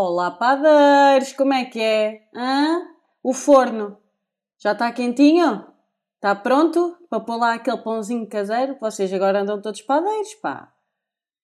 [0.00, 2.28] Olá, padeiros, como é que é?
[2.32, 2.86] Hã?
[3.20, 3.98] O forno
[4.56, 5.66] já está quentinho?
[6.14, 8.76] Está pronto para pôr lá aquele pãozinho caseiro?
[8.80, 10.72] Vocês agora andam todos padeiros, pá.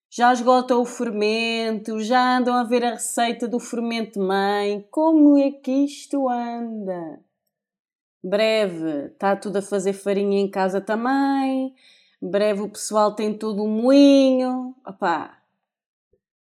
[0.09, 4.87] Já esgotam o fermento, já andam a ver a receita do fermento mãe.
[4.89, 7.21] Como é que isto anda?
[8.23, 11.75] Breve, está tudo a fazer farinha em casa também.
[12.23, 14.77] Breve o pessoal tem todo o moinho.
[14.87, 15.44] Opá,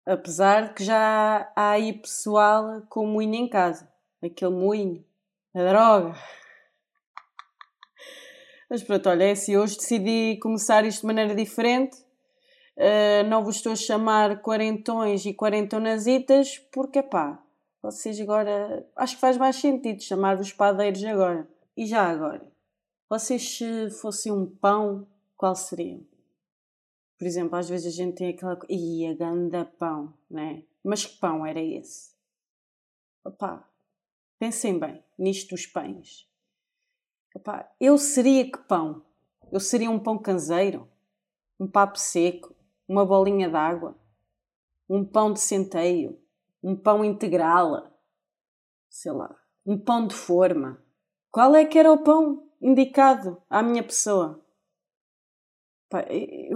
[0.07, 3.91] Apesar de que já há aí pessoal com moinho em casa.
[4.23, 5.03] Aquele moinho.
[5.53, 6.15] A droga.
[8.69, 11.97] Mas pronto, olha, é assim, hoje decidi começar isto de maneira diferente.
[12.77, 17.43] Uh, não vos estou a chamar quarentões e quarentonazitas, porque pá,
[17.81, 18.87] vocês agora.
[18.95, 21.45] Acho que faz mais sentido chamar-vos padeiros agora.
[21.75, 22.47] E já agora?
[23.09, 25.05] Vocês, se fossem um pão,
[25.35, 25.99] qual seriam?
[27.17, 30.63] Por exemplo, às vezes a gente tem aquela ia ganda pão, né?
[30.83, 32.15] Mas que pão era esse?
[33.25, 33.67] Opá,
[34.39, 36.29] pensem bem nisto dos pães.
[37.35, 39.03] Opá, eu seria que pão?
[39.51, 40.87] Eu seria um pão caseiro?
[41.59, 42.55] Um papo seco?
[42.87, 43.97] Uma bolinha d'água?
[44.89, 46.21] Um pão de centeio?
[46.63, 47.91] Um pão integral?
[48.89, 50.81] Sei lá, um pão de forma?
[51.31, 54.43] Qual é que era o pão indicado à minha pessoa?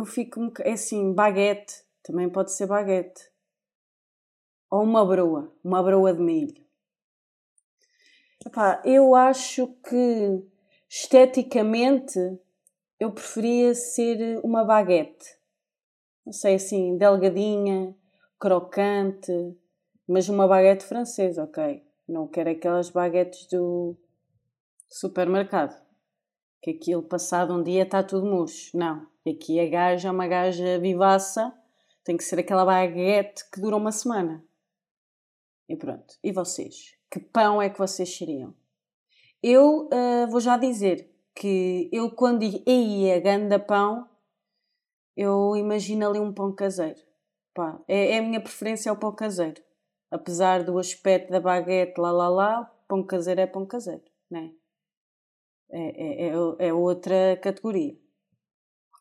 [0.02, 3.30] Eu fico é assim, baguete, também pode ser baguete.
[4.70, 6.66] Ou uma broa, uma broa de milho.
[8.44, 10.44] Epá, eu acho que
[10.90, 12.20] esteticamente
[13.00, 15.38] eu preferia ser uma baguete.
[16.26, 17.96] Não sei assim, delgadinha,
[18.40, 19.32] crocante,
[20.08, 21.86] mas uma baguete francesa, ok?
[22.08, 23.96] Não quero aquelas baguetes do
[24.90, 25.91] supermercado.
[26.62, 28.78] Que aquilo passado um dia está tudo murcho.
[28.78, 29.08] Não.
[29.28, 31.54] Aqui a gaja é uma gaja vivaça,
[32.04, 34.44] tem que ser aquela baguete que dura uma semana.
[35.70, 36.16] E pronto.
[36.24, 36.96] E vocês?
[37.10, 38.54] Que pão é que vocês seriam?
[39.44, 44.08] Eu uh, vou já dizer que eu, quando digo ei, a ganda pão,
[45.16, 47.00] eu imagino ali um pão caseiro.
[47.54, 49.62] Pá, é, é a minha preferência ao pão caseiro.
[50.10, 54.52] Apesar do aspecto da baguete, lá lá lá, pão caseiro é pão caseiro, né?
[55.74, 57.98] É, é, é, é outra categoria.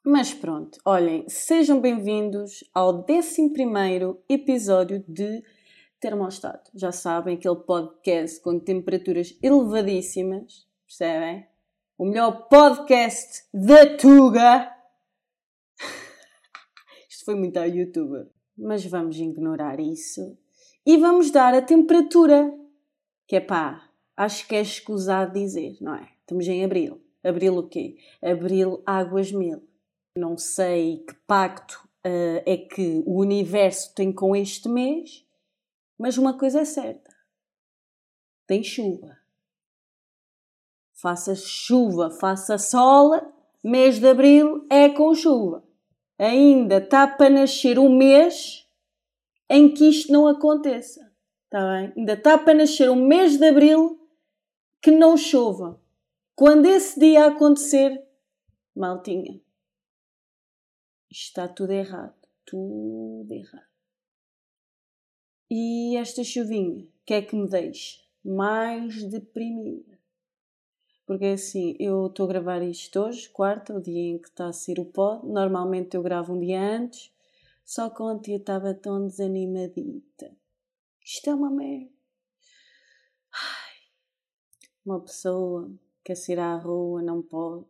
[0.05, 3.53] Mas pronto, olhem, sejam bem-vindos ao 11
[4.29, 5.43] episódio de
[5.99, 6.71] Termostato.
[6.73, 11.45] Já sabem, aquele podcast com temperaturas elevadíssimas, percebem?
[11.99, 14.73] O melhor podcast da Tuga.
[17.11, 18.29] Isto foi muito ao youtuber.
[18.57, 20.39] Mas vamos ignorar isso
[20.87, 22.57] e vamos dar a temperatura.
[23.27, 26.20] Que é pá, acho que é escusado dizer, não é?
[26.31, 27.05] Estamos em abril.
[27.25, 27.97] Abril o quê?
[28.23, 29.69] Abril águas mil.
[30.17, 35.27] Não sei que pacto uh, é que o universo tem com este mês,
[35.99, 37.11] mas uma coisa é certa:
[38.47, 39.19] tem chuva.
[40.95, 43.11] Faça chuva, faça sol,
[43.65, 45.65] mês de abril é com chuva.
[46.17, 48.69] Ainda está para nascer um mês
[49.49, 51.13] em que isto não aconteça.
[51.47, 51.93] Está bem?
[51.97, 53.99] Ainda está para nascer um mês de abril
[54.81, 55.80] que não chova.
[56.41, 58.03] Quando esse dia acontecer,
[58.75, 59.43] maltinha,
[61.11, 62.17] está tudo errado.
[62.47, 63.69] Tudo errado.
[65.51, 70.01] E esta chuvinha, que é que me deixa mais deprimida?
[71.05, 74.47] Porque é assim, eu estou a gravar isto hoje, quarta, o dia em que está
[74.47, 75.27] a ser o pod.
[75.27, 77.13] Normalmente eu gravo um dia antes,
[77.67, 80.35] só que ontem eu estava tão desanimadita.
[81.05, 81.93] Isto é uma merda.
[83.31, 83.77] Ai,
[84.87, 85.71] uma pessoa
[86.11, 87.65] quer sair à rua, não pode.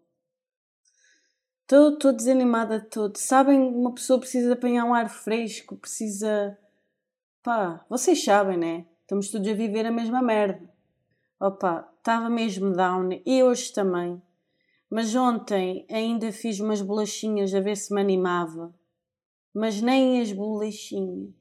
[1.62, 3.16] Estou desanimada de todo.
[3.16, 6.58] Sabem, uma pessoa precisa apanhar um ar fresco, precisa.
[7.42, 8.86] Pá, vocês sabem, né?
[9.02, 10.68] Estamos todos a viver a mesma merda.
[11.38, 14.20] Opa, estava mesmo down e hoje também.
[14.88, 18.74] Mas ontem ainda fiz umas bolachinhas a ver se me animava.
[19.54, 21.34] Mas nem as bolachinhas.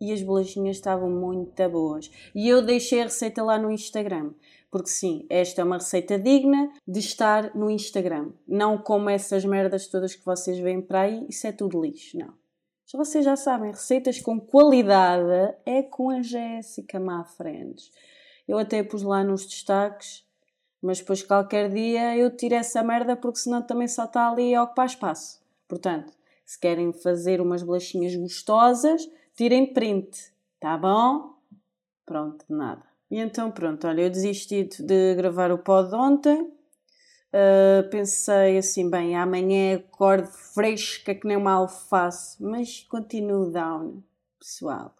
[0.00, 2.10] E as bolachinhas estavam muito boas.
[2.34, 4.34] E eu deixei a receita lá no Instagram.
[4.70, 8.32] Porque sim, esta é uma receita digna de estar no Instagram.
[8.46, 12.34] Não como essas merdas todas que vocês veem para aí, isso é tudo lixo, não.
[12.86, 17.90] Já vocês já sabem, receitas com qualidade é com a Jéssica Mafrendes.
[18.46, 20.24] Eu até pus lá nos destaques,
[20.80, 24.62] mas depois qualquer dia eu tiro essa merda porque senão também só está ali a
[24.62, 25.42] ocupar espaço.
[25.66, 26.12] Portanto,
[26.44, 31.34] se querem fazer umas bolachinhas gostosas, tirem print, tá bom?
[32.04, 32.95] Pronto, nada.
[33.10, 36.42] E então pronto, olha, eu desisti de gravar o pod ontem.
[37.32, 44.02] Uh, pensei assim, bem, amanhã acordo fresca que nem uma alface, mas continuo down,
[44.38, 44.94] pessoal.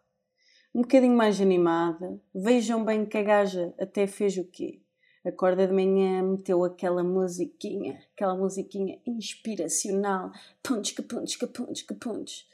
[0.74, 2.20] um bocadinho mais animada.
[2.34, 4.82] Vejam bem que a gaja até fez o quê?
[5.24, 10.30] Acorda de manhã, meteu aquela musiquinha, aquela musiquinha inspiracional,
[10.62, 12.46] punch que punch que punch que punch,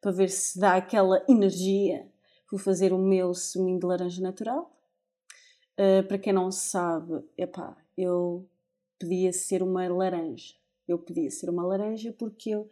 [0.00, 2.08] para ver se dá aquela energia.
[2.50, 4.77] Vou fazer o meu suminho de laranja natural.
[5.78, 8.44] Uh, para quem não sabe, epá, eu
[8.98, 10.54] podia ser uma laranja.
[10.88, 12.68] Eu podia ser uma laranja porque eu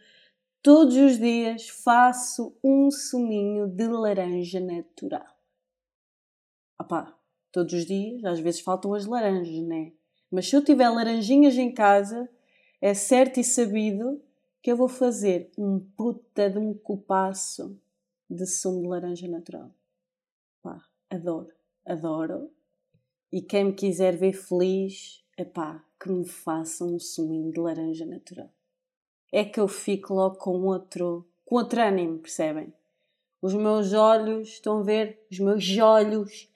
[0.61, 5.37] todos os dias faço um suminho de laranja natural.
[6.81, 7.17] Epá,
[7.53, 9.93] todos os dias, às vezes faltam as laranjas, né?
[10.29, 12.29] Mas se eu tiver laranjinhas em casa,
[12.81, 14.21] é certo e sabido
[14.61, 17.81] que eu vou fazer um puta de um copaço
[18.29, 19.71] de sumo de laranja natural.
[20.61, 21.53] Pá, adoro,
[21.85, 22.51] adoro.
[23.33, 28.51] E quem me quiser ver feliz, epá, que me faça um suminho de laranja natural.
[29.33, 32.73] É que eu fico logo com outro, com outro ânimo, percebem?
[33.43, 35.27] Os meus olhos, estão a ver?
[35.31, 36.49] Os meus olhos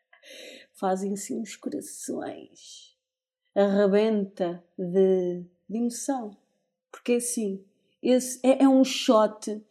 [0.74, 2.96] fazem assim uns corações.
[3.54, 6.36] Arrebenta de, de emoção.
[6.90, 7.64] Porque assim,
[8.02, 9.62] esse é, é um shot,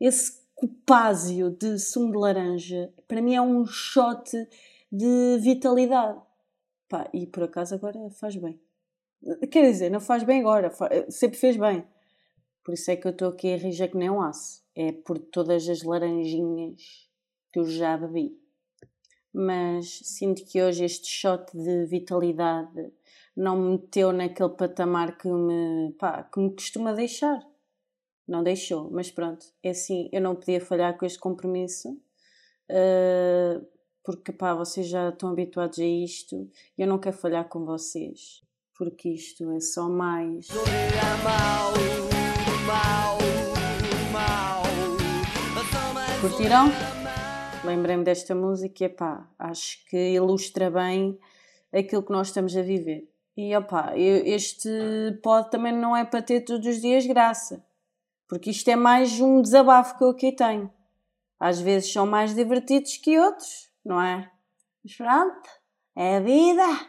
[0.00, 4.30] esse copásio de sumo de laranja, para mim é um shot
[4.90, 6.20] de vitalidade.
[6.88, 8.60] Pá, e por acaso agora faz bem.
[9.50, 10.72] Quer dizer, não faz bem agora,
[11.10, 11.86] sempre fez bem.
[12.64, 14.62] Por isso é que eu estou aqui a rir que nem um aço.
[14.74, 17.08] É por todas as laranjinhas
[17.52, 18.38] que eu já bebi.
[19.32, 22.92] Mas sinto que hoje este shot de vitalidade
[23.36, 27.40] não me meteu naquele patamar que me, pá, que me costuma deixar.
[28.26, 31.88] Não deixou, mas pronto, é assim, eu não podia falhar com este compromisso.
[32.68, 33.66] Uh,
[34.08, 38.40] porque pá, vocês já estão habituados a isto e eu não quero falhar com vocês,
[38.74, 40.48] porque isto é só mais.
[46.22, 46.68] Curtiram?
[47.62, 51.18] Lembrei-me desta música e pá, acho que ilustra bem
[51.70, 53.06] aquilo que nós estamos a viver.
[53.36, 54.70] E opá, este
[55.22, 57.62] pode também não é para ter todos os dias graça,
[58.26, 60.72] porque isto é mais um desabafo que eu aqui tenho.
[61.38, 64.30] Às vezes são mais divertidos que outros, não é?
[64.84, 65.48] Mas pronto,
[65.96, 66.86] é a vida.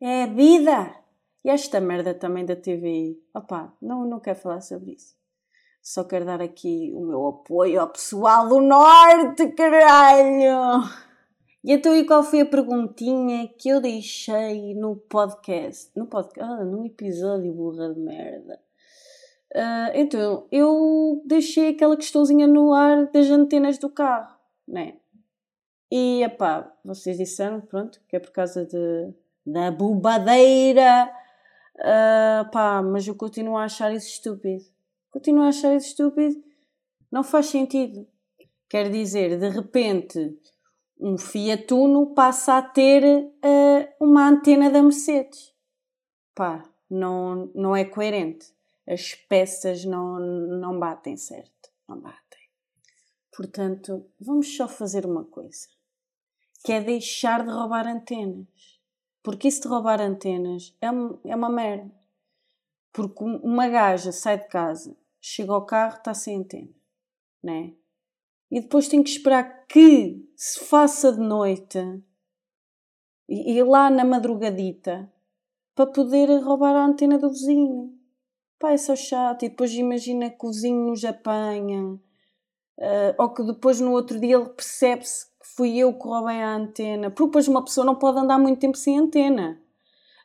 [0.00, 0.96] É a vida.
[1.44, 3.18] E esta merda também da TV.
[3.34, 5.14] Opá, não, não quero falar sobre isso.
[5.82, 10.84] Só quero dar aqui o meu apoio ao pessoal do Norte, caralho!
[11.64, 15.90] E então, e qual foi a perguntinha que eu deixei no podcast?
[15.96, 16.52] No podcast?
[16.52, 18.60] Ah, no episódio burra de merda.
[19.54, 24.36] Uh, então, eu deixei aquela questãozinha no ar das antenas do carro,
[24.66, 24.98] né?
[25.94, 29.12] E, epá, vocês disseram, pronto, que é por causa de,
[29.44, 31.14] da bobadeira.
[31.76, 34.64] Uh, pá, mas eu continuo a achar isso estúpido.
[35.10, 36.42] Continuo a achar isso estúpido.
[37.10, 38.08] Não faz sentido.
[38.70, 40.34] Quer dizer, de repente,
[40.98, 45.52] um Fiat Uno passa a ter uh, uma antena da Mercedes.
[46.34, 48.46] Pá, não, não é coerente.
[48.88, 51.68] As peças não, não batem certo.
[51.86, 52.40] Não batem.
[53.36, 55.66] Portanto, vamos só fazer uma coisa
[56.62, 58.80] que é deixar de roubar antenas.
[59.22, 61.90] Porque isso de roubar antenas é, é uma merda.
[62.92, 66.74] Porque uma gaja sai de casa, chega ao carro, está sem antena,
[67.42, 67.72] né?
[68.50, 71.78] E depois tem que esperar que se faça de noite
[73.28, 75.10] e ir lá na madrugadita
[75.74, 77.98] para poder roubar a antena do vizinho.
[78.58, 79.44] Pá, é só chato.
[79.44, 81.98] E depois imagina que o vizinho nos apanha.
[82.78, 87.10] Uh, ou que depois no outro dia ele percebe-se fui eu que roubei a antena.
[87.10, 89.60] Porque depois uma pessoa não pode andar muito tempo sem antena.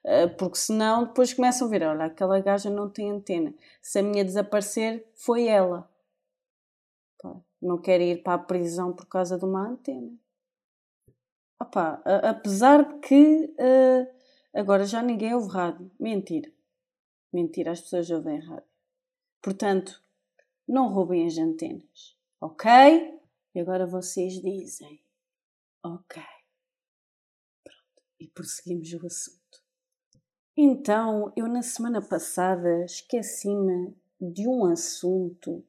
[0.04, 3.54] Eh, porque senão depois começam a ver, olha, aquela gaja não tem antena.
[3.82, 5.90] Se a minha desaparecer, foi ela.
[7.62, 10.16] não quero ir para a prisão por causa de uma antena.
[11.60, 14.08] Opa, apesar de que uh,
[14.54, 15.92] agora já ninguém ouve rádio.
[16.00, 16.52] Mentira.
[17.34, 18.70] Mentira, as pessoas ouvem rádio.
[19.42, 20.02] Portanto,
[20.68, 22.16] não roubem as antenas.
[22.40, 22.70] Ok?
[23.56, 25.02] E agora vocês dizem.
[25.84, 26.22] Ok.
[27.64, 28.04] Pronto.
[28.20, 29.38] E prosseguimos o assunto.
[30.56, 35.64] Então, eu na semana passada esqueci-me de um assunto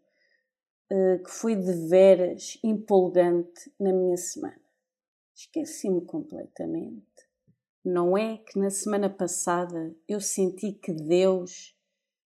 [0.91, 4.61] uh, que foi de veras empolgante na minha semana.
[5.35, 7.07] Esqueci-me completamente.
[7.85, 11.77] Não é que na semana passada eu senti que Deus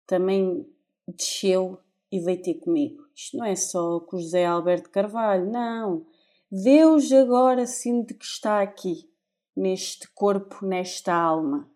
[0.07, 0.71] também
[1.09, 1.79] desceu
[2.11, 3.03] e veio ter comigo.
[3.15, 6.07] Isto não é só com José Alberto Carvalho, não.
[6.55, 9.11] Deus agora sinto que está aqui,
[9.57, 11.67] neste corpo, nesta alma,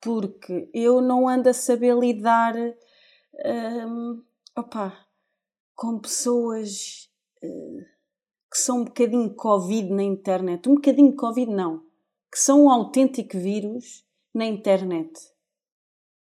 [0.00, 2.54] porque eu não ando a saber lidar
[3.44, 4.24] um,
[4.56, 4.96] opa,
[5.74, 7.10] com pessoas
[7.42, 7.84] uh,
[8.50, 10.66] que são um bocadinho Covid na internet.
[10.70, 11.84] Um bocadinho Covid não.
[12.32, 15.12] Que são um autêntico vírus na internet.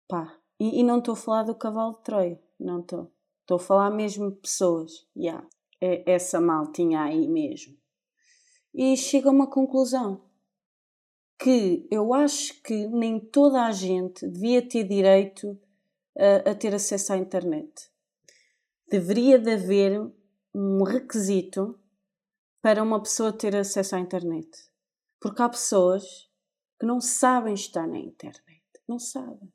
[0.09, 0.37] Pá.
[0.59, 2.43] E, e não estou a falar do cavalo de Troia.
[2.59, 3.13] Não estou.
[3.43, 5.07] Estou a falar mesmo de pessoas.
[5.17, 5.47] Yeah.
[5.81, 7.77] É essa maltinha aí mesmo.
[8.75, 10.27] E chego a uma conclusão.
[11.39, 15.57] Que eu acho que nem toda a gente devia ter direito
[16.19, 17.91] a, a ter acesso à internet.
[18.91, 20.01] Deveria de haver
[20.55, 21.79] um requisito
[22.61, 24.49] para uma pessoa ter acesso à internet.
[25.21, 26.05] Porque há pessoas
[26.79, 28.65] que não sabem estar na internet.
[28.89, 29.53] Não sabem.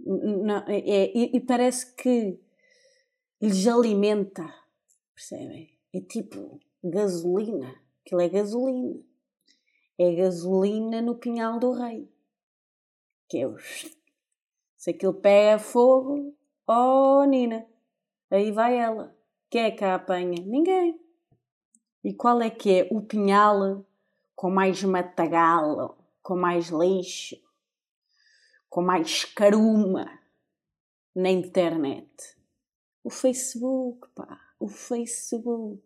[0.00, 2.38] Não, é, é, e parece que
[3.40, 4.42] lhes alimenta.
[5.22, 5.78] Percebem?
[5.94, 7.80] É tipo gasolina.
[8.00, 9.00] Aquilo é gasolina.
[9.96, 12.12] É gasolina no pinhal do rei.
[13.28, 13.56] Que é o.
[14.76, 16.36] Se aquilo pega fogo,
[16.66, 17.64] oh Nina,
[18.28, 19.16] aí vai ela.
[19.48, 20.42] Quem é que a apanha?
[20.44, 21.00] Ninguém.
[22.02, 23.86] E qual é que é o pinhal
[24.34, 27.36] com mais matagal, com mais lixo,
[28.68, 30.18] com mais caruma
[31.14, 32.36] na internet?
[33.04, 35.82] O Facebook, pá, o Facebook.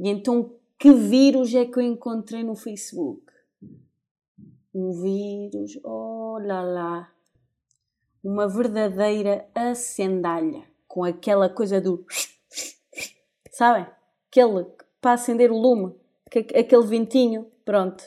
[0.00, 3.22] E então, que vírus é que eu encontrei no Facebook?
[4.74, 7.12] Um vírus, oh lá lá,
[8.24, 12.06] uma verdadeira acendalha com aquela coisa do.
[13.52, 13.86] Sabem?
[14.30, 14.66] Aquele
[14.98, 15.94] para acender o lume,
[16.26, 17.50] aquele ventinho.
[17.66, 18.02] Pronto.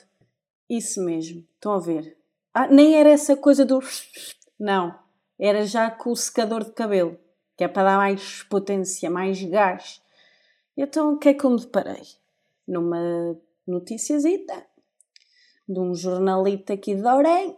[0.68, 1.46] Isso mesmo.
[1.54, 2.18] Estão a ver?
[2.52, 3.80] Ah, nem era essa coisa do.
[4.60, 4.98] Não.
[5.38, 7.20] Era já com o secador de cabelo,
[7.58, 10.02] que é para dar mais potência, mais gás.
[10.76, 12.04] Então, o que é que eu me deparei?
[12.68, 14.66] Numa noticiazita
[15.68, 17.58] de um jornalista aqui de Orem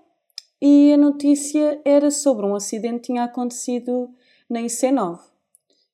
[0.61, 4.13] e a notícia era sobre um acidente que tinha acontecido
[4.49, 5.19] na IC9.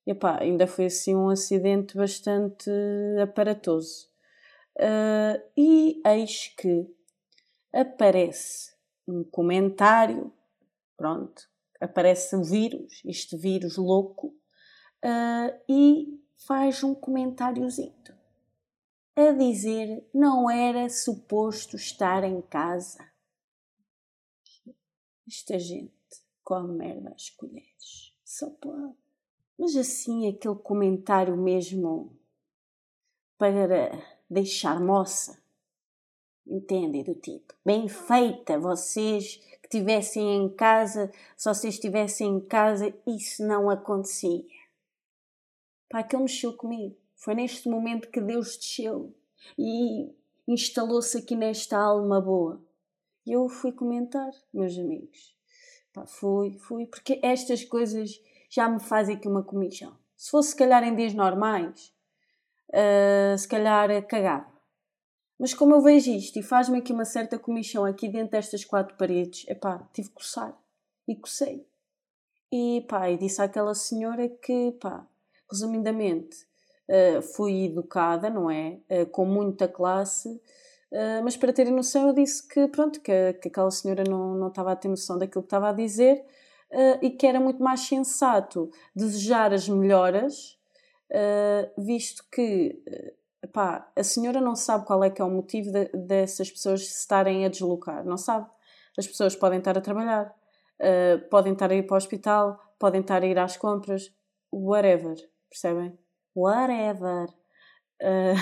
[0.05, 2.69] E, epá, ainda foi assim um acidente bastante
[3.21, 4.07] aparatoso.
[4.75, 6.87] Uh, e eis que
[7.71, 8.73] aparece
[9.07, 10.31] um comentário,
[10.97, 11.49] pronto,
[11.83, 14.27] aparece o vírus, este vírus louco,
[15.03, 17.93] uh, e faz um comentáriozinho
[19.15, 23.05] a dizer não era suposto estar em casa.
[25.27, 25.93] Esta gente
[26.43, 28.13] come merda às colheres.
[28.23, 28.97] Só pode.
[29.57, 32.17] Mas assim, aquele comentário mesmo
[33.37, 33.91] para
[34.29, 35.41] deixar moça.
[36.45, 37.03] Entendem?
[37.03, 39.39] Do tipo, bem feita, vocês
[39.77, 44.43] estivessem em casa, se vocês estivessem em casa, isso não acontecia.
[45.89, 46.95] Pá, aquilo mexeu comigo.
[47.15, 49.13] Foi neste momento que Deus desceu
[49.57, 50.13] e
[50.47, 52.61] instalou-se aqui nesta alma boa.
[53.25, 55.35] E eu fui comentar, meus amigos.
[55.93, 59.97] Pá, fui, fui, porque estas coisas já me fazem aqui uma comissão.
[60.15, 61.93] Se fosse, se calhar, em dias normais,
[62.69, 64.52] uh, se calhar cagava.
[65.43, 68.95] Mas como eu vejo isto e faz-me aqui uma certa comissão aqui dentro destas quatro
[68.95, 70.57] paredes, epá, tive que coçar.
[71.05, 71.67] E cocei.
[72.49, 75.05] E pá, e disse àquela senhora que, pá,
[75.51, 76.37] resumidamente,
[76.87, 78.79] uh, fui educada, não é?
[78.89, 80.41] Uh, com muita classe,
[80.89, 84.49] Uh, mas para terem noção, eu disse que, pronto, que, que aquela senhora não, não
[84.49, 86.23] estava a ter noção daquilo que estava a dizer
[87.01, 90.59] e que era muito mais sensato desejar as melhoras,
[91.75, 92.79] visto que
[93.95, 97.45] a senhora não sabe qual é que é o motivo de, dessas pessoas se estarem
[97.45, 98.49] a deslocar, não sabe.
[98.97, 100.33] As pessoas podem estar a trabalhar,
[101.29, 104.13] podem estar a ir para o hospital, podem estar a ir às compras,
[104.51, 105.15] whatever,
[105.49, 105.97] percebem?
[106.35, 107.27] Whatever.
[108.03, 108.35] Uh,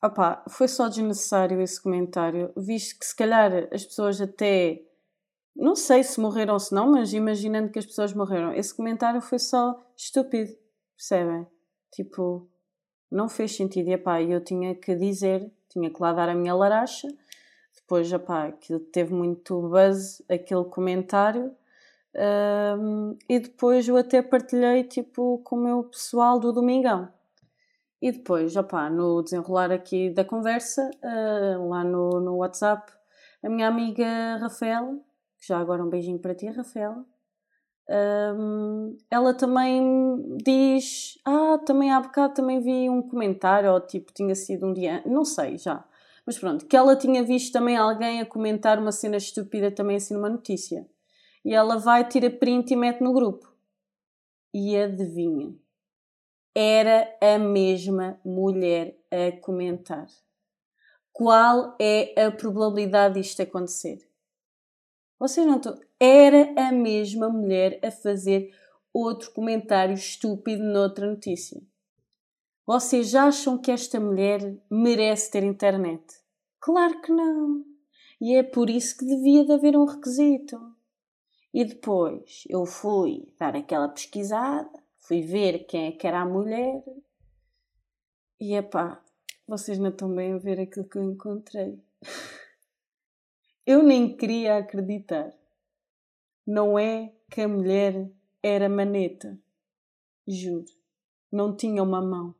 [0.00, 4.80] Opa, foi só desnecessário esse comentário, visto que se calhar as pessoas até.
[5.56, 9.20] Não sei se morreram ou se não, mas imaginando que as pessoas morreram, esse comentário
[9.20, 10.52] foi só estúpido,
[10.96, 11.44] percebem?
[11.92, 12.48] Tipo,
[13.10, 13.88] não fez sentido.
[13.88, 17.08] E epá, eu tinha que dizer, tinha que lá dar a minha laracha.
[17.74, 21.52] Depois, epá, que teve muito buzz aquele comentário.
[22.78, 27.08] Um, e depois eu até partilhei tipo com o meu pessoal do Domingão
[28.00, 32.92] e depois, opá, no desenrolar aqui da conversa, uh, lá no, no WhatsApp,
[33.42, 34.96] a minha amiga Rafaela,
[35.38, 37.04] que já agora um beijinho para ti, Rafaela,
[37.90, 44.34] um, ela também diz: Ah, também há bocado também vi um comentário, ou tipo, tinha
[44.34, 45.84] sido um dia, não sei já,
[46.26, 50.14] mas pronto, que ela tinha visto também alguém a comentar uma cena estúpida também assim
[50.14, 50.86] numa notícia.
[51.44, 53.50] E ela vai, tira print e mete no grupo.
[54.52, 55.54] E adivinha?
[56.60, 60.08] era a mesma mulher a comentar.
[61.12, 63.98] Qual é a probabilidade disto acontecer?
[65.20, 65.78] Vocês não estão.
[66.00, 68.54] Era a mesma mulher a fazer
[68.92, 71.60] outro comentário estúpido noutra notícia.
[72.64, 76.04] Vocês acham que esta mulher merece ter internet?
[76.60, 77.64] Claro que não.
[78.20, 80.56] E é por isso que devia de haver um requisito.
[81.52, 86.84] E depois eu fui dar aquela pesquisada, fui ver quem é que era a mulher.
[88.40, 89.02] E epá,
[89.48, 91.82] vocês não estão bem a ver aquilo que eu encontrei.
[93.66, 95.34] Eu nem queria acreditar.
[96.48, 98.10] Não é que a mulher
[98.42, 99.38] era maneta.
[100.26, 100.64] Juro.
[101.30, 102.34] Não tinha uma mão.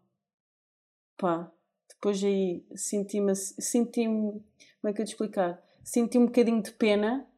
[1.18, 1.52] Pá,
[1.90, 3.36] depois aí senti-me.
[3.36, 4.42] Senti-me.
[4.80, 5.62] Como é que eu te explicar?
[5.84, 7.30] Senti um bocadinho de pena,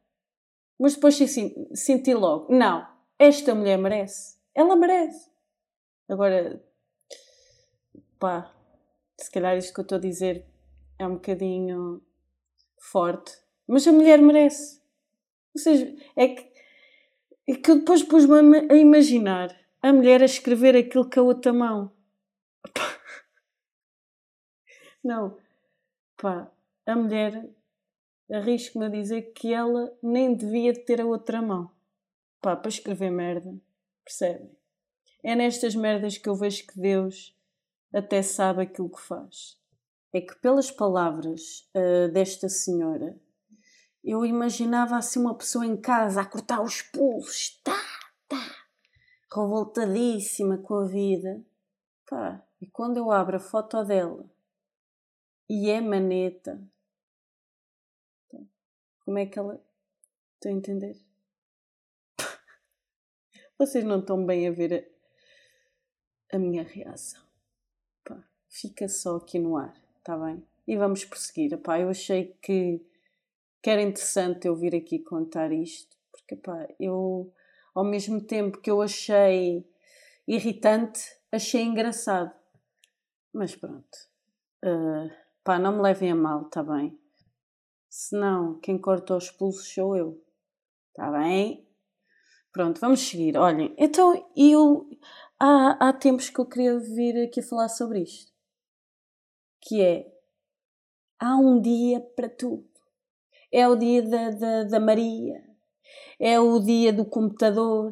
[0.79, 2.87] mas depois assim, senti logo: não,
[3.19, 4.37] esta mulher merece.
[4.55, 5.29] Ela merece.
[6.07, 6.63] Agora,
[8.17, 8.49] pá,
[9.19, 10.45] se calhar isto que eu estou a dizer
[10.97, 12.01] é um bocadinho
[12.77, 13.37] forte,
[13.67, 14.81] mas a mulher merece.
[15.53, 16.50] Ou seja, é que,
[17.47, 21.51] é que eu depois pus-me a imaginar a mulher a escrever aquilo com a outra
[21.51, 21.91] mão.
[25.03, 25.37] Não,
[26.17, 26.51] pá,
[26.85, 27.49] a mulher
[28.31, 31.71] arrisco-me a dizer que ela nem devia ter a outra mão.
[32.39, 33.53] Pá, para escrever merda,
[34.03, 34.51] percebem?
[35.23, 37.35] É nestas merdas que eu vejo que Deus
[37.93, 39.59] até sabe aquilo que faz.
[40.13, 43.19] É que pelas palavras uh, desta senhora
[44.03, 47.79] eu imaginava assim uma pessoa em casa a cortar os pulsos, tá,
[48.27, 48.55] tá,
[49.33, 51.43] revoltadíssima com a vida.
[52.09, 54.29] Pá, e quando eu abro a foto dela
[55.47, 56.61] e é maneta,
[59.05, 59.61] como é que ela.
[60.35, 60.97] Estão a entender?
[63.57, 64.89] Vocês não estão bem a ver
[66.31, 67.21] a, a minha reação.
[68.03, 70.43] Pá, fica só aqui no ar, está bem?
[70.67, 71.55] E vamos prosseguir.
[71.59, 72.83] Pá, eu achei que
[73.61, 77.31] que era interessante eu vir aqui contar isto, porque pá, eu,
[77.75, 79.65] ao mesmo tempo que eu achei
[80.27, 82.33] irritante, achei engraçado.
[83.33, 83.97] Mas pronto,
[84.65, 85.09] uh,
[85.43, 86.99] pá, não me levem a mal, tá bem?
[87.87, 90.25] Senão, quem corta os pulsos sou eu,
[90.93, 91.67] tá bem?
[92.51, 93.37] Pronto, vamos seguir.
[93.37, 94.89] Olhem, então eu.
[95.39, 98.31] Há, há tempos que eu queria vir aqui falar sobre isto.
[99.61, 100.11] Que é.
[101.19, 102.70] Há um dia para tudo
[103.51, 105.43] é o dia da, da, da Maria,
[106.19, 107.91] é o dia do computador,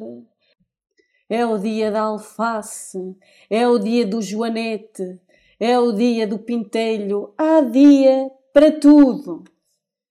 [1.28, 3.16] é o dia da alface,
[3.48, 5.20] é o dia do joanete,
[5.58, 9.44] é o dia do pintelho, há dia para tudo.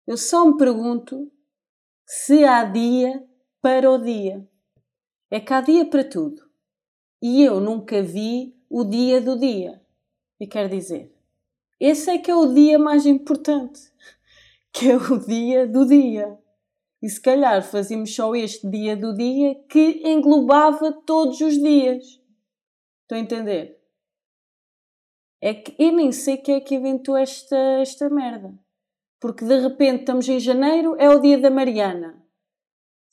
[0.06, 1.32] Eu só me pergunto
[2.06, 3.24] se há dia
[3.62, 4.48] para o dia.
[5.32, 6.42] É que há dia para tudo.
[7.22, 9.82] E eu nunca vi o dia do dia.
[10.40, 11.14] E quer dizer,
[11.80, 13.89] esse é que é o dia mais importante
[14.74, 16.38] que é o dia do dia.
[17.02, 22.04] E se calhar fazíamos só este dia do dia que englobava todos os dias.
[23.04, 23.80] Estão a entender?
[25.42, 28.54] É que eu nem sei quem é que inventou esta, esta merda.
[29.20, 32.22] Porque de repente estamos em janeiro, é o dia da Mariana.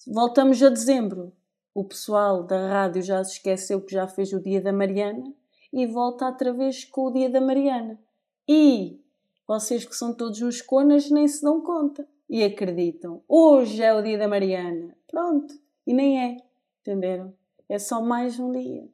[0.06, 1.32] Voltamos a dezembro.
[1.74, 5.32] O pessoal da rádio já se esqueceu que já fez o dia da Mariana
[5.72, 8.00] e volta outra vez com o dia da Mariana.
[8.48, 9.00] E
[9.46, 13.22] vocês que são todos uns conas nem se dão conta e acreditam.
[13.28, 14.96] Hoje é o dia da Mariana.
[15.06, 15.54] Pronto.
[15.86, 16.36] E nem é.
[16.80, 17.32] Entenderam?
[17.68, 18.88] É só mais um dia.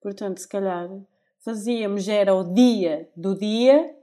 [0.00, 0.88] Portanto, se calhar
[1.40, 3.94] fazíamos, era o dia do dia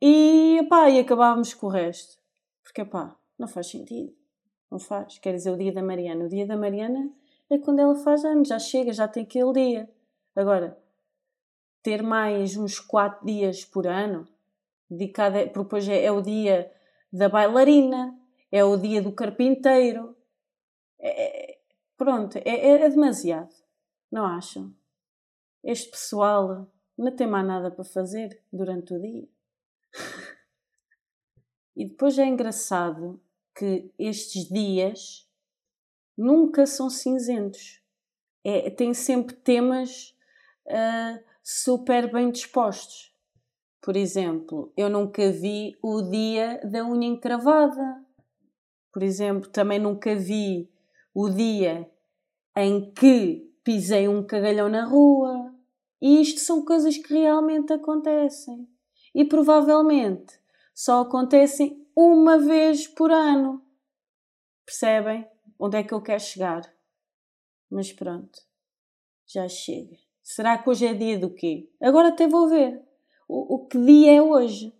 [0.00, 2.18] e, pá, e acabávamos com o resto.
[2.62, 4.14] Porque, pá, não faz sentido.
[4.70, 5.18] Não faz.
[5.18, 6.24] Quer dizer, o dia da Mariana.
[6.24, 7.10] O dia da Mariana
[7.50, 8.48] é quando ela faz anos.
[8.48, 9.90] Já chega, já tem aquele dia.
[10.34, 10.78] Agora,
[11.82, 14.26] ter mais uns quatro dias por ano
[14.90, 16.72] dedicada, porque depois é, é, o dia
[17.12, 18.18] da bailarina,
[18.50, 20.16] é o dia do carpinteiro.
[20.98, 21.58] É, é
[21.96, 23.54] pronto, é, é, é demasiado,
[24.10, 24.74] não acham?
[25.62, 29.28] Este pessoal não tem mais nada para fazer durante o dia.
[31.76, 33.20] e depois é engraçado
[33.54, 35.28] que estes dias
[36.16, 37.80] nunca são cinzentos.
[38.42, 40.14] É, tem sempre temas
[40.66, 43.13] uh, super bem dispostos.
[43.84, 48.02] Por exemplo, eu nunca vi o dia da unha encravada.
[48.90, 50.72] Por exemplo, também nunca vi
[51.12, 51.86] o dia
[52.56, 55.54] em que pisei um cagalhão na rua.
[56.00, 58.66] E isto são coisas que realmente acontecem.
[59.14, 60.40] E provavelmente
[60.74, 63.62] só acontecem uma vez por ano.
[64.64, 66.74] Percebem onde é que eu quero chegar?
[67.70, 68.40] Mas pronto,
[69.26, 69.98] já chega.
[70.22, 71.70] Será que hoje é dia do quê?
[71.82, 72.82] Agora até vou ver
[73.28, 74.72] o, o que dia é hoje.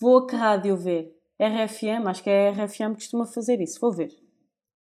[0.00, 1.14] Vou a que rádio ver?
[1.38, 4.10] RFM, acho que é a RFM que costuma fazer isso, vou ver.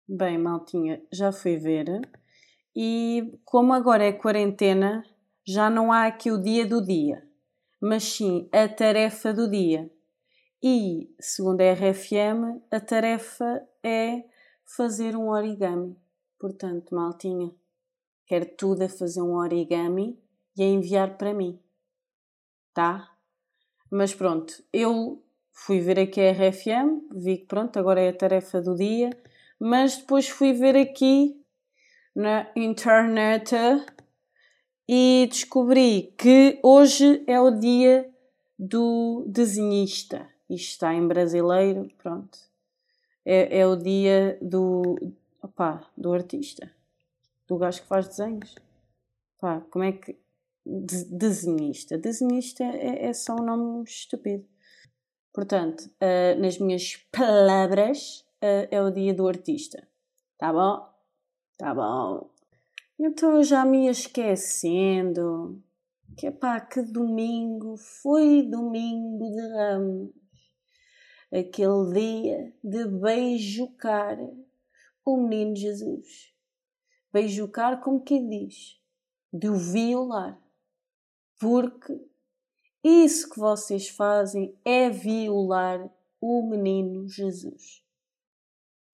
[0.08, 1.86] Bem, maltinha, já fui ver.
[2.74, 5.04] E como agora é quarentena,
[5.46, 7.22] já não há aqui o dia do dia,
[7.80, 9.90] mas sim a tarefa do dia.
[10.62, 14.24] E, segundo a RFM, a tarefa é
[14.76, 15.96] fazer um origami.
[16.38, 17.50] Portanto, maltinha,
[18.26, 20.18] quero tudo a fazer um origami
[20.56, 21.60] e a enviar para mim.
[22.76, 23.10] Tá?
[23.90, 28.60] Mas pronto, eu fui ver aqui a RFM, vi que pronto, agora é a tarefa
[28.60, 29.08] do dia,
[29.58, 31.42] mas depois fui ver aqui
[32.14, 33.56] na internet
[34.86, 38.12] e descobri que hoje é o dia
[38.58, 40.28] do desenhista.
[40.50, 42.38] Isto está em brasileiro, pronto.
[43.24, 46.70] É, é o dia do, opá, do artista,
[47.48, 48.54] do gajo que faz desenhos.
[49.40, 50.25] Pá, como é que.
[50.68, 51.96] De, desenhista.
[51.96, 54.44] Desenhista é, é só um nome estúpido.
[55.32, 59.86] Portanto, uh, nas minhas palavras, uh, é o dia do artista.
[60.36, 60.88] Tá bom?
[61.56, 62.30] Tá bom.
[62.98, 65.62] Então eu já me esquecendo
[66.16, 70.10] que pá, que domingo foi domingo de ramos.
[71.30, 74.18] Aquele dia de beijocar
[75.04, 76.32] o menino Jesus.
[77.12, 78.80] Beijocar como quem diz,
[79.32, 80.40] de o violar.
[81.38, 81.92] Porque
[82.82, 87.84] isso que vocês fazem é violar o menino Jesus.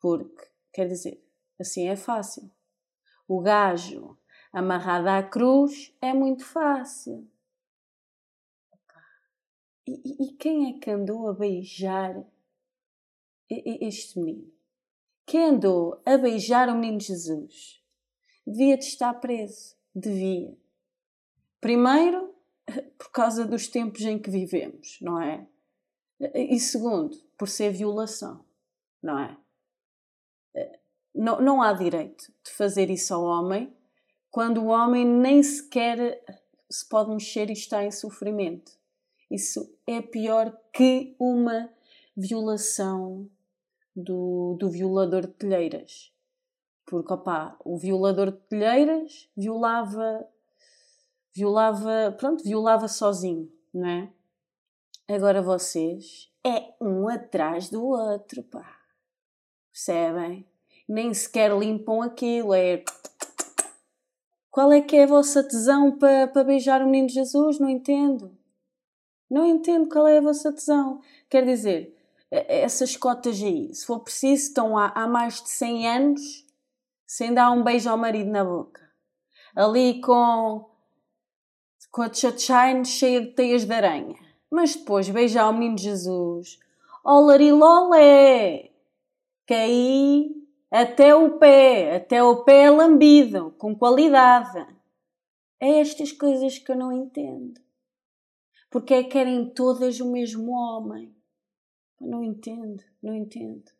[0.00, 1.22] Porque, quer dizer,
[1.60, 2.50] assim é fácil.
[3.28, 4.18] O gajo
[4.52, 7.30] amarrado à cruz é muito fácil.
[9.86, 12.24] E, e, quem é que andou a beijar
[13.48, 14.52] este menino?
[15.26, 17.82] Quem andou a beijar o menino Jesus?
[18.46, 19.76] Devia de estar preso.
[19.94, 20.56] Devia.
[21.60, 22.31] Primeiro,
[22.98, 25.46] por causa dos tempos em que vivemos, não é?
[26.34, 28.44] E segundo, por ser violação,
[29.02, 29.36] não é?
[31.14, 33.74] Não, não há direito de fazer isso ao homem
[34.30, 36.24] quando o homem nem sequer
[36.70, 38.72] se pode mexer e está em sofrimento.
[39.30, 41.70] Isso é pior que uma
[42.16, 43.28] violação
[43.94, 46.12] do, do violador de telheiras.
[46.86, 50.26] Porque, opá, o violador de telheiras violava,
[51.34, 54.12] violava, pronto, violava sozinho, não é?
[55.08, 58.78] Agora vocês é um atrás do outro, pá.
[59.72, 60.46] Percebem?
[60.88, 62.54] nem sequer limpam aquilo.
[62.54, 62.84] É.
[64.50, 67.58] Qual é que é a vossa tesão para, para beijar o menino Jesus?
[67.58, 68.36] Não entendo.
[69.30, 71.00] Não entendo qual é a vossa tesão.
[71.30, 71.96] Quer dizer,
[72.30, 76.46] essas cotas aí, se for preciso, estão há, há mais de 100 anos
[77.06, 78.82] sem dar um beijo ao marido na boca.
[79.56, 80.70] Ali com,
[81.92, 84.18] com a shine cheia de teias de aranha.
[84.50, 86.58] Mas depois beijar o menino Jesus.
[87.04, 88.70] Olarilolé!
[89.46, 94.66] Que aí até o pé, até o pé lambido, com qualidade.
[95.60, 97.60] É estas coisas que eu não entendo.
[98.70, 101.14] Porque é que querem todas o mesmo homem?
[102.00, 103.70] Eu não entendo, não entendo.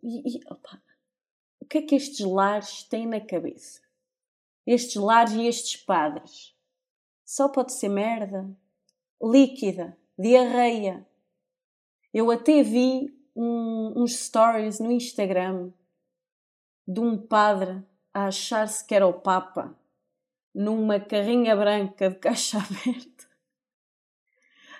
[0.00, 0.80] E, e, opa,
[1.60, 3.81] o que é que estes lares têm na cabeça?
[4.66, 6.54] Estes lares e estes padres?
[7.24, 8.48] Só pode ser merda,
[9.22, 11.06] líquida, diarreia.
[12.12, 15.72] Eu até vi um, uns stories no Instagram
[16.86, 19.76] de um padre a achar-se que era o Papa
[20.54, 23.12] numa carrinha branca de caixa aberta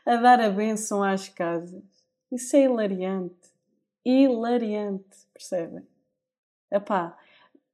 [0.04, 1.82] a dar a bênção às casas.
[2.30, 3.50] Isso é hilariante.
[4.04, 5.86] Hilariante, percebem?
[6.70, 7.16] Epá,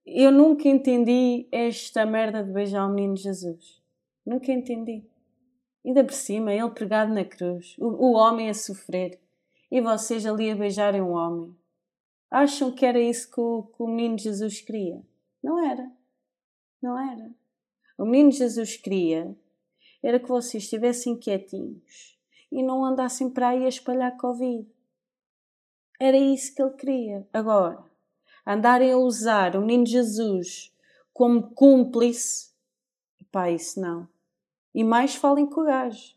[0.08, 3.82] eu nunca entendi esta merda de beijar o menino Jesus.
[4.24, 5.04] Nunca entendi.
[5.84, 9.20] Ainda por cima, ele pregado na cruz, o, o homem a sofrer
[9.70, 11.54] e vocês ali a beijarem um homem.
[12.30, 15.02] Acham que era isso que o, que o menino Jesus queria?
[15.42, 15.90] Não era.
[16.82, 17.30] Não era.
[17.96, 19.36] O menino Jesus queria
[20.02, 22.18] era que vocês estivessem quietinhos
[22.52, 24.68] e não andassem para aí a espalhar Covid.
[26.00, 27.28] Era isso que ele queria.
[27.32, 27.87] Agora,
[28.48, 30.74] andarem a usar o menino Jesus
[31.12, 32.50] como cúmplice,
[33.30, 34.08] pá, isso não.
[34.74, 36.16] E mais falem com o gajo.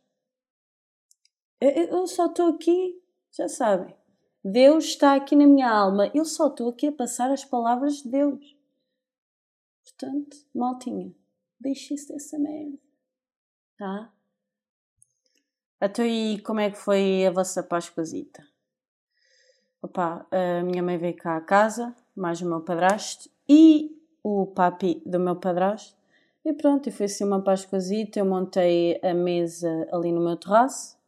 [1.59, 3.95] Eu só estou aqui já sabem.
[4.43, 6.11] Deus está aqui na minha alma.
[6.13, 8.57] Eu só estou aqui a passar as palavras de Deus.
[9.83, 11.13] Portanto, maltinha,
[11.59, 12.77] deixe isso dessa merda.
[13.77, 14.13] Tá?
[15.79, 18.45] Até aí, como é que foi a vossa Páscoazita?
[19.81, 25.01] Opa, a minha mãe veio cá a casa, mais o meu padrasto e o papi
[25.05, 25.95] do meu padrasto.
[26.43, 28.19] E pronto, e foi assim uma Páscoazita.
[28.19, 30.99] Eu montei a mesa ali no meu terraço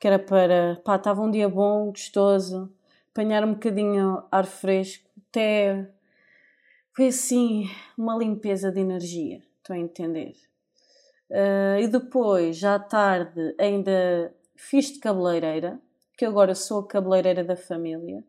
[0.00, 2.72] que era para, pá, estava um dia bom, gostoso,
[3.10, 5.86] apanhar um bocadinho ar fresco, até
[6.96, 10.34] foi assim uma limpeza de energia, estou a entender.
[11.30, 15.78] Uh, e depois, já à tarde, ainda fiz de cabeleireira,
[16.16, 18.24] que agora sou a cabeleireira da família.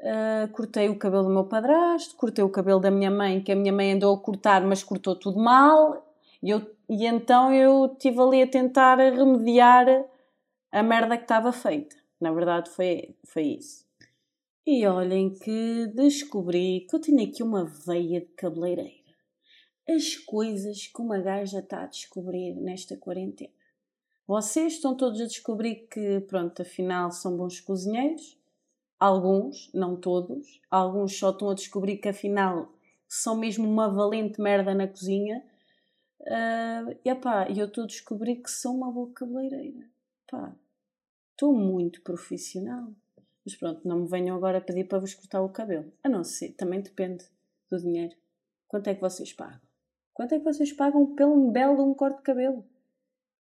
[0.00, 3.56] Uh, cortei o cabelo do meu padrasto, cortei o cabelo da minha mãe, que a
[3.56, 6.06] minha mãe andou a cortar, mas cortou tudo mal.
[6.42, 9.86] E, eu, e então eu estive ali a tentar remediar
[10.72, 11.94] a merda que estava feita.
[12.18, 13.84] Na verdade, foi, foi isso.
[14.66, 18.90] E olhem que descobri que eu tinha aqui uma veia de cabeleireira.
[19.88, 23.52] As coisas que uma gaja está a descobrir nesta quarentena.
[24.26, 28.39] Vocês estão todos a descobrir que, pronto, afinal são bons cozinheiros.
[29.00, 30.60] Alguns, não todos.
[30.70, 32.70] Alguns só estão a descobrir que, afinal,
[33.08, 35.42] são mesmo uma valente merda na cozinha.
[36.20, 39.88] Uh, e eu estou a descobrir que sou uma boa cabeleireira.
[40.30, 40.54] Pá,
[41.32, 42.92] estou muito profissional.
[43.42, 45.90] Mas pronto, não me venham agora pedir para vos cortar o cabelo.
[46.04, 47.24] A não ser, também depende
[47.70, 48.14] do dinheiro.
[48.68, 49.60] Quanto é que vocês pagam?
[50.12, 52.66] Quanto é que vocês pagam pelo um belo um corte de cabelo?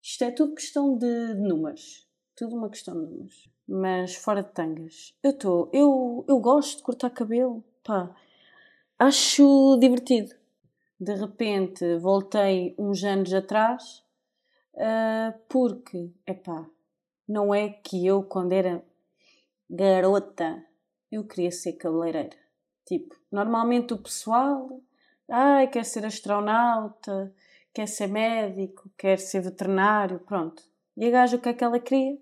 [0.01, 2.09] Isto é tudo questão de números.
[2.35, 3.54] Tudo uma questão de números.
[3.67, 5.13] Mas fora de tangas.
[5.23, 5.69] Eu estou.
[5.73, 7.63] Eu, eu gosto de cortar cabelo.
[7.83, 8.15] Pá.
[8.97, 10.35] Acho divertido.
[10.99, 14.03] De repente voltei uns anos atrás.
[14.73, 16.69] Uh, porque, epá,
[17.27, 18.83] não é que eu, quando era
[19.69, 20.63] garota,
[21.11, 22.35] eu queria ser cabeleireira.
[22.85, 24.81] Tipo, normalmente o pessoal,
[25.29, 27.33] ai, quer ser astronauta,
[27.73, 30.61] quer ser médico, quer ser veterinário, pronto.
[30.95, 32.17] E a gaja o que é que ela queria?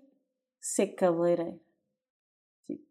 [0.64, 1.60] Ser cabeleireira.
[2.66, 2.82] Tipo,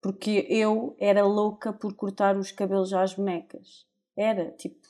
[0.00, 3.84] porque eu era louca por cortar os cabelos às bonecas.
[4.16, 4.86] Era, tipo,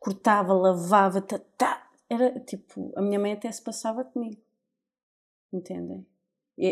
[0.00, 1.90] cortava, lavava, tá, tá.
[2.08, 4.40] Era, tipo, a minha mãe até se passava comigo.
[5.52, 6.06] Entendem?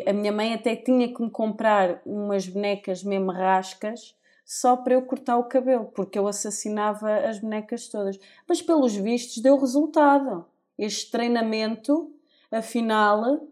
[0.06, 4.16] A minha mãe até tinha que me comprar umas bonecas mesmo rascas
[4.46, 8.18] só para eu cortar o cabelo, porque eu assassinava as bonecas todas.
[8.48, 10.46] Mas pelos vistos deu resultado.
[10.78, 12.14] Este treinamento,
[12.50, 13.46] afinal,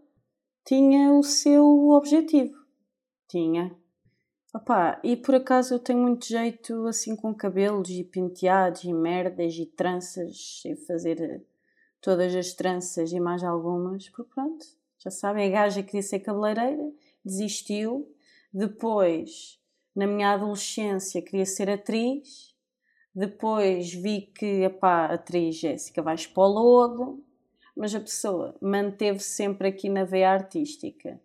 [0.68, 2.54] tinha o seu objetivo.
[3.26, 3.74] Tinha.
[4.54, 9.54] Opa, e por acaso eu tenho muito jeito assim com cabelos e penteados e merdas
[9.54, 11.42] e tranças, e fazer
[12.02, 14.66] todas as tranças e mais algumas, porque pronto,
[14.98, 16.92] já sabem, a gaja queria ser cabeleireira,
[17.24, 18.06] desistiu.
[18.52, 19.58] Depois,
[19.96, 22.54] na minha adolescência, queria ser atriz.
[23.14, 27.24] Depois vi que epá, atriz Jéssica vais para o lodo,
[27.78, 31.20] mas a pessoa manteve sempre aqui na veia artística.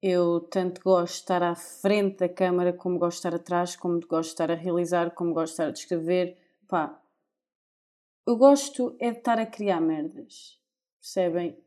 [0.00, 4.00] Eu tanto gosto de estar à frente da câmara, como gosto de estar atrás, como
[4.00, 6.38] gosto de estar a realizar, como gosto de estar a descrever.
[6.66, 6.98] Pá,
[8.26, 10.58] eu gosto é de estar a criar merdas,
[10.98, 11.62] percebem?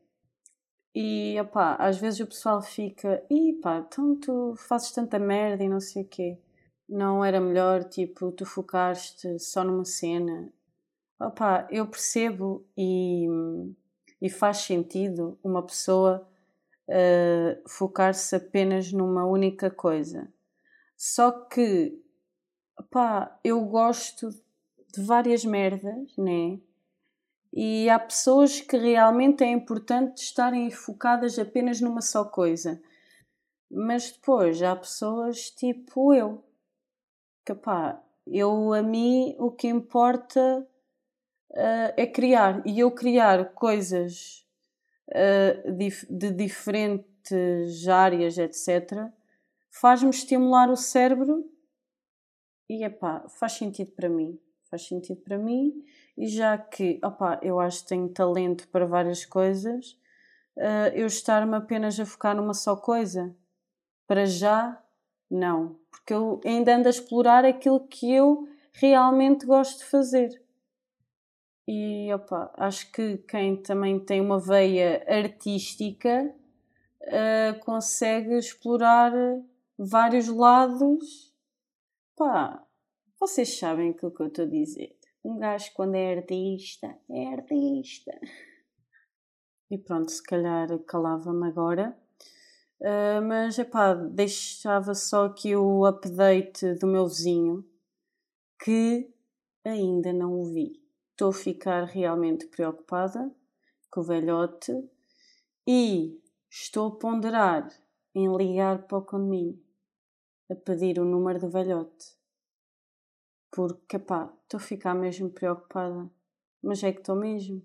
[0.92, 5.68] E opá, às vezes o pessoal fica, e pá, então tu fazes tanta merda e
[5.68, 6.40] não sei o quê.
[6.88, 10.52] Não era melhor, tipo, tu focaste só numa cena?
[11.20, 13.28] Opá, eu percebo e,
[14.20, 16.28] e faz sentido uma pessoa
[16.88, 20.32] uh, focar-se apenas numa única coisa.
[20.96, 22.02] Só que,
[22.78, 24.30] opá, eu gosto
[24.92, 26.58] de várias merdas, né?
[27.52, 32.82] E há pessoas que realmente é importante estarem focadas apenas numa só coisa.
[33.70, 36.42] Mas depois há pessoas tipo eu,
[37.44, 40.66] que pá, eu a mim o que importa
[41.52, 42.62] uh, é criar.
[42.66, 44.46] E eu criar coisas
[45.08, 45.72] uh,
[46.10, 49.10] de diferentes áreas, etc.,
[49.70, 51.44] faz-me estimular o cérebro
[52.68, 54.38] e epá, faz sentido para mim.
[54.70, 55.82] Faz sentido para mim
[56.18, 59.92] e já que, opá, eu acho que tenho talento para várias coisas,
[60.56, 63.34] uh, eu estar-me apenas a focar numa só coisa,
[64.04, 64.82] para já,
[65.30, 65.78] não.
[65.90, 70.42] Porque eu ainda ando a explorar aquilo que eu realmente gosto de fazer.
[71.70, 76.34] E, opá, acho que quem também tem uma veia artística
[77.02, 79.12] uh, consegue explorar
[79.78, 81.30] vários lados.
[82.16, 82.66] Pá,
[83.20, 84.96] vocês sabem aquilo que eu estou a dizer.
[85.22, 88.18] Um gajo, quando é artista, é artista.
[89.70, 91.94] E pronto, se calhar calava-me agora.
[92.80, 97.62] Uh, mas, epá, deixava só aqui o update do meu vizinho,
[98.58, 99.12] que
[99.66, 100.87] ainda não o vi.
[101.18, 103.28] Estou a ficar realmente preocupada
[103.90, 104.72] com o velhote
[105.66, 107.68] e estou a ponderar
[108.14, 109.60] em ligar para o condomínio
[110.48, 112.16] a pedir o número do velhote
[113.50, 116.08] porque, pá, estou a ficar mesmo preocupada.
[116.62, 117.60] Mas é que estou mesmo.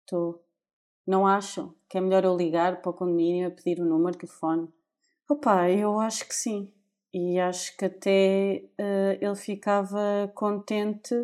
[0.00, 0.44] Estou.
[1.06, 4.26] Não acham que é melhor eu ligar para o condomínio a pedir o número de
[4.26, 4.68] telefone?
[5.30, 6.74] Opa, eu acho que sim.
[7.14, 11.14] E acho que até uh, ele ficava contente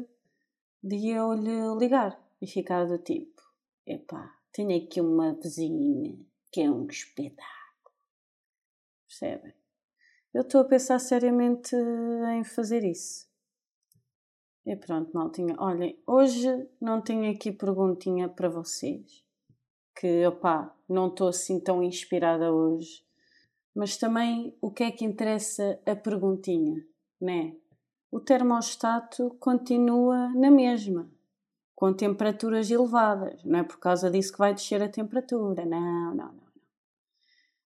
[0.84, 2.22] de eu lhe ligar.
[2.42, 3.42] e ficar do tipo:
[3.86, 6.14] epá, tenho aqui uma vizinha
[6.52, 7.96] que é um espetáculo.
[9.08, 9.54] Percebem?
[10.34, 13.26] Eu estou a pensar seriamente em fazer isso.
[14.66, 15.54] E pronto, maltinha.
[15.58, 19.24] Olhem, hoje não tenho aqui perguntinha para vocês.
[19.96, 23.04] Que, opá, não estou assim tão inspirada hoje.
[23.74, 26.84] Mas também o que é que interessa a perguntinha,
[27.20, 27.56] né?
[28.14, 31.10] O termostato continua na mesma,
[31.74, 33.42] com temperaturas elevadas.
[33.42, 35.66] Não é por causa disso que vai descer a temperatura.
[35.66, 36.34] Não, não, não.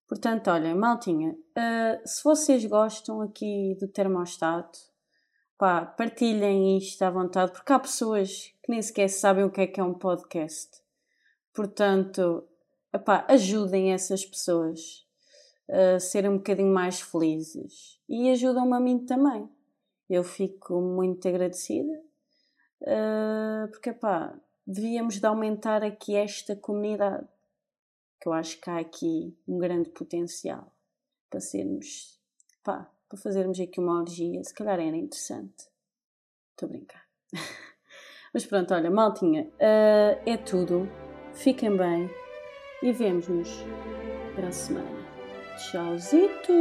[0.08, 4.78] Portanto, olhem, maltinha, uh, se vocês gostam aqui do termostato,
[5.58, 9.66] pá, partilhem isto à vontade, porque há pessoas que nem sequer sabem o que é
[9.66, 10.80] que é um podcast.
[11.52, 12.48] Portanto,
[13.28, 15.06] ajudem essas pessoas
[15.68, 19.57] a serem um bocadinho mais felizes e ajudam-me a mim também.
[20.08, 21.92] Eu fico muito agradecida
[22.82, 27.26] uh, porque epá, devíamos de aumentar aqui esta comunidade
[28.20, 30.72] que eu acho que há aqui um grande potencial
[31.30, 32.18] para sermos
[32.64, 35.68] pá, para fazermos aqui uma orgia, se calhar era interessante.
[36.50, 37.06] Estou a brincar.
[38.34, 40.88] Mas pronto, olha, maltinha, uh, é tudo.
[41.32, 42.10] Fiquem bem
[42.82, 43.48] e vemos-nos
[44.34, 44.98] para a semana.
[45.56, 46.52] Tchauzito!